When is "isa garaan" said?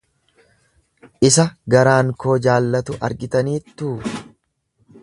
1.29-2.09